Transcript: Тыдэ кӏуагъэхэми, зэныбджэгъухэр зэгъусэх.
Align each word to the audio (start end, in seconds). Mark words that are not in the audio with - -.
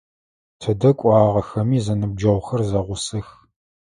Тыдэ 0.59 0.91
кӏуагъэхэми, 0.99 1.79
зэныбджэгъухэр 1.85 2.61
зэгъусэх. 2.69 3.27